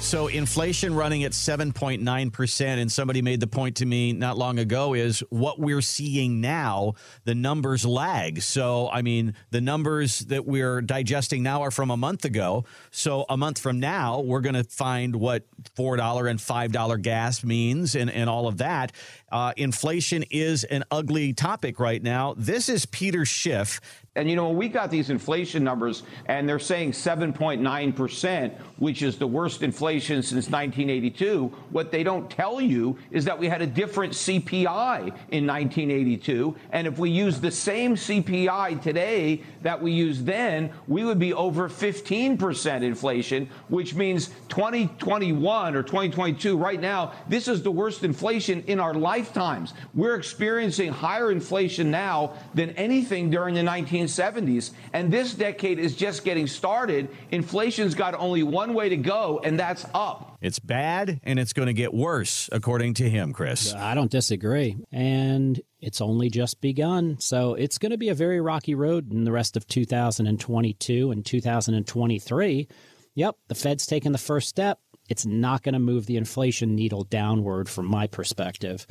[0.00, 4.94] So inflation running at 7.9%, and somebody made the point to me not long ago
[4.94, 6.94] is what we're seeing now,
[7.24, 8.40] the numbers lag.
[8.42, 12.64] So, I mean, the numbers that we're digesting now are from a month ago.
[12.90, 15.44] So, a month from now, we're going to find what
[15.76, 18.92] $4 and $5 gas means and, and all of that.
[19.30, 22.34] Uh, inflation is an ugly topic right now.
[22.36, 23.80] This is Peter Schiff.
[24.16, 29.18] And you know, when we got these inflation numbers and they're saying 7.9%, which is
[29.18, 33.66] the worst inflation since 1982, what they don't tell you is that we had a
[33.66, 35.00] different CPI
[35.30, 36.56] in 1982.
[36.72, 41.32] And if we use the same CPI today that we used then, we would be
[41.32, 48.62] over 15% inflation, which means 2021 or 2022 right now, this is the worst inflation
[48.66, 49.74] in our lifetimes.
[49.94, 54.70] We're experiencing higher inflation now than anything during the 1970s.
[54.92, 57.08] And this decade is just getting started.
[57.30, 60.29] Inflation's got only one way to go, and that's up.
[60.40, 63.74] It's bad and it's going to get worse, according to him, Chris.
[63.74, 64.76] I don't disagree.
[64.90, 67.18] And it's only just begun.
[67.20, 71.24] So it's going to be a very rocky road in the rest of 2022 and
[71.24, 72.68] 2023.
[73.14, 74.78] Yep, the Fed's taken the first step.
[75.08, 78.86] It's not going to move the inflation needle downward from my perspective.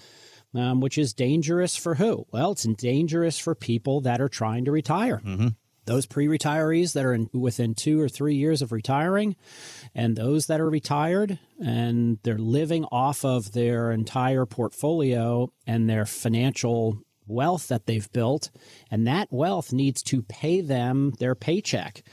[0.55, 2.25] Um, which is dangerous for who?
[2.31, 5.21] Well, it's dangerous for people that are trying to retire.
[5.23, 5.49] Mm-hmm.
[5.89, 9.35] Those pre retirees that are in, within two or three years of retiring,
[9.95, 16.05] and those that are retired and they're living off of their entire portfolio and their
[16.05, 18.51] financial wealth that they've built,
[18.91, 22.03] and that wealth needs to pay them their paycheck.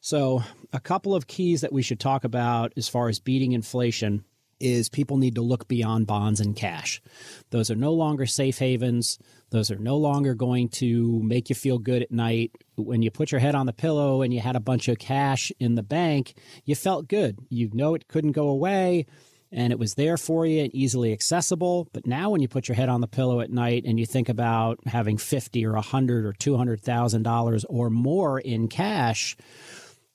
[0.00, 4.24] So, a couple of keys that we should talk about as far as beating inflation
[4.64, 7.02] is people need to look beyond bonds and cash.
[7.50, 9.18] Those are no longer safe havens.
[9.50, 12.52] Those are no longer going to make you feel good at night.
[12.76, 15.52] When you put your head on the pillow and you had a bunch of cash
[15.60, 17.38] in the bank, you felt good.
[17.50, 19.06] You know it couldn't go away
[19.52, 21.88] and it was there for you and easily accessible.
[21.92, 24.28] But now when you put your head on the pillow at night and you think
[24.28, 29.36] about having 50 or 100 or $200,000 or more in cash,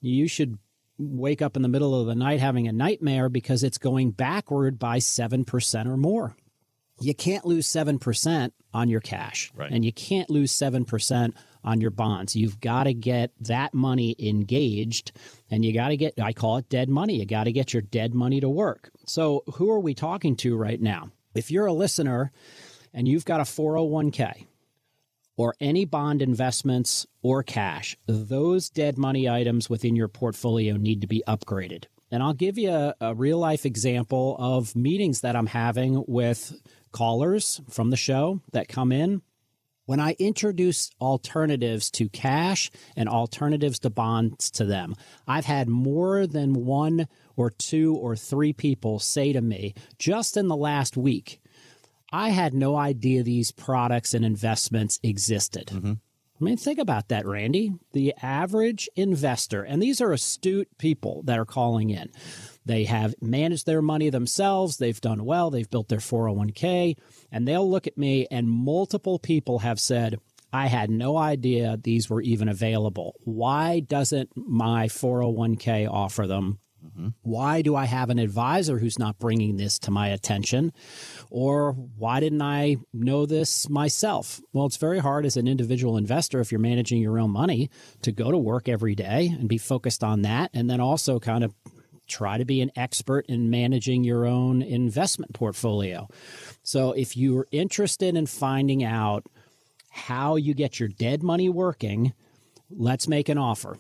[0.02, 0.58] you should
[1.00, 4.78] wake up in the middle of the night having a nightmare because it's going backward
[4.78, 6.36] by 7% or more.
[7.02, 9.52] You can't lose 7% on your cash.
[9.56, 9.72] Right.
[9.72, 11.34] And you can't lose 7%
[11.64, 12.36] on your bonds.
[12.36, 15.14] You've got to get that money engaged
[15.50, 17.16] and you got to get, I call it dead money.
[17.16, 18.92] You got to get your dead money to work.
[19.06, 21.12] So, who are we talking to right now?
[21.34, 22.32] If you're a listener
[22.94, 24.46] and you've got a 401k,
[25.40, 31.08] or any bond investments or cash, those dead money items within your portfolio need to
[31.08, 31.86] be upgraded.
[32.12, 36.60] And I'll give you a, a, real life example of meetings that I'm having with
[36.92, 39.22] callers from the show that come in.
[39.86, 44.94] When I introduce alternatives to cash and alternatives to bonds to them,
[45.26, 47.08] I've had more than one
[47.38, 51.39] or two or three people say to me just in the last week,
[52.12, 55.68] I had no idea these products and investments existed.
[55.68, 55.94] Mm-hmm.
[56.42, 57.74] I mean, think about that, Randy.
[57.92, 62.10] The average investor, and these are astute people that are calling in.
[62.66, 64.78] They have managed their money themselves.
[64.78, 65.50] They've done well.
[65.50, 66.96] They've built their 401k.
[67.32, 70.20] And they'll look at me, and multiple people have said,
[70.54, 73.16] I had no idea these were even available.
[73.24, 76.60] Why doesn't my 401k offer them?
[76.86, 77.10] Mm-hmm.
[77.24, 80.72] Why do I have an advisor who's not bringing this to my attention?
[81.30, 84.42] Or why didn't I know this myself?
[84.54, 87.70] Well, it's very hard as an individual investor if you're managing your own money
[88.02, 90.52] to go to work every day and be focused on that.
[90.54, 91.54] And then also kind of
[92.08, 96.08] try to be an expert in managing your own investment portfolio.
[96.64, 99.26] So if you're interested in finding out
[99.92, 102.14] how you get your dead money working,
[102.70, 103.78] let's make an offer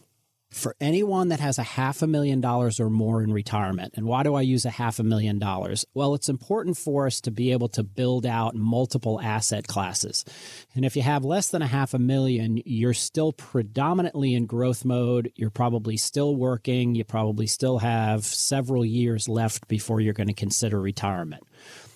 [0.52, 3.94] for anyone that has a half a million dollars or more in retirement.
[3.96, 5.86] And why do I use a half a million dollars?
[5.94, 10.26] Well, it's important for us to be able to build out multiple asset classes.
[10.74, 14.84] And if you have less than a half a million, you're still predominantly in growth
[14.84, 15.32] mode.
[15.36, 16.96] You're probably still working.
[16.96, 21.44] You probably still have several years left before you're going to consider retirement.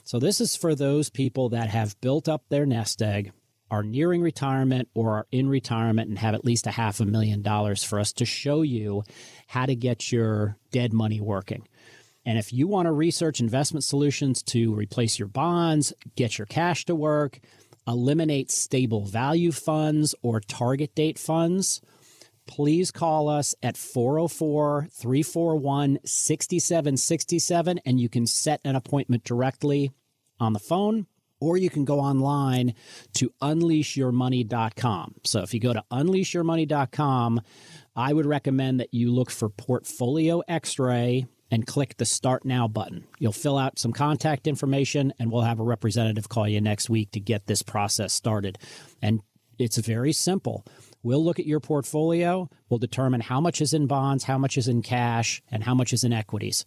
[0.04, 3.32] So this is for those people that have built up their nest egg
[3.74, 7.42] are nearing retirement or are in retirement and have at least a half a million
[7.42, 9.02] dollars for us to show you
[9.48, 11.68] how to get your dead money working.
[12.24, 16.86] And if you want to research investment solutions to replace your bonds, get your cash
[16.86, 17.40] to work,
[17.88, 21.82] eliminate stable value funds or target date funds,
[22.46, 29.90] please call us at 404 341 6767 and you can set an appointment directly
[30.40, 31.08] on the phone
[31.44, 32.74] or you can go online
[33.16, 35.16] to unleashyourmoney.com.
[35.26, 37.42] So if you go to unleashyourmoney.com,
[37.98, 42.70] I would recommend that you look for Portfolio X ray and click the Start Now
[42.70, 43.04] button.
[43.20, 47.12] You'll fill out some contact information, and we'll have a representative call you next week
[47.12, 48.58] to get this process started.
[49.02, 49.20] And
[49.60, 50.66] it's very simple.
[51.04, 54.70] We'll look at your portfolio, we'll determine how much is in bonds, how much is
[54.70, 56.64] in cash, and how much is in equities.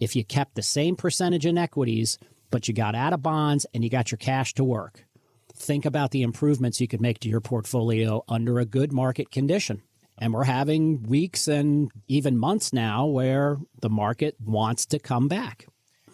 [0.00, 2.18] If you kept the same percentage in equities,
[2.50, 5.04] but you got out of bonds and you got your cash to work,
[5.54, 9.82] think about the improvements you could make to your portfolio under a good market condition.
[10.18, 15.66] And we're having weeks and even months now where the market wants to come back.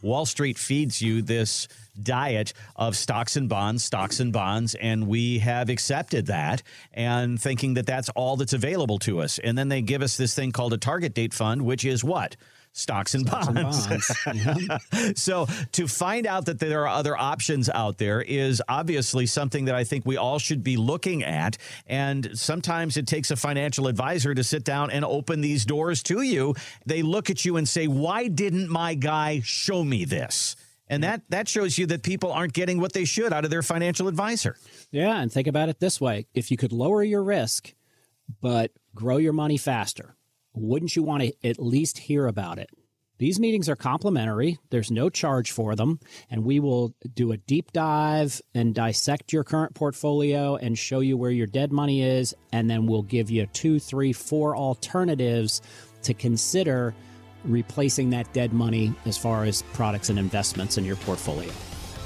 [0.03, 1.67] Wall Street feeds you this
[2.01, 7.75] diet of stocks and bonds, stocks and bonds, and we have accepted that and thinking
[7.75, 9.39] that that's all that's available to us.
[9.39, 12.37] And then they give us this thing called a target date fund, which is what?
[12.75, 13.79] Stocks and stocks bonds.
[13.79, 14.07] And bonds.
[14.25, 15.13] Mm-hmm.
[15.15, 19.75] so to find out that there are other options out there is obviously something that
[19.75, 21.57] I think we all should be looking at.
[21.87, 26.23] And sometimes it takes a financial advisor to sit down and open these doors to
[26.23, 26.55] you.
[26.85, 30.57] They look at you and say, "Why didn't my guy show me this?"
[30.89, 33.63] And that that shows you that people aren't getting what they should out of their
[33.63, 34.57] financial advisor.
[34.91, 37.73] Yeah, and think about it this way: if you could lower your risk
[38.41, 40.17] but grow your money faster
[40.55, 42.71] wouldn't you want to at least hear about it?
[43.19, 44.59] These meetings are complimentary.
[44.71, 46.01] There's no charge for them.
[46.31, 51.17] And we will do a deep dive and dissect your current portfolio and show you
[51.17, 52.35] where your dead money is.
[52.53, 55.63] And then we'll give you two, three, four alternatives
[56.03, 56.93] to consider
[57.45, 61.51] replacing that dead money as far as products and investments in your portfolio.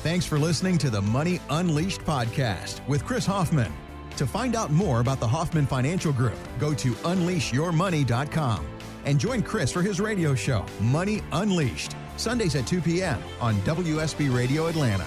[0.02, 3.72] Thanks for listening to the Money Unleashed podcast with Chris Hoffman.
[4.18, 8.66] To find out more about the Hoffman Financial Group, go to unleashyourmoney.com
[9.04, 13.22] and join Chris for his radio show, Money Unleashed, Sundays at 2 p.m.
[13.40, 15.06] on WSB Radio Atlanta.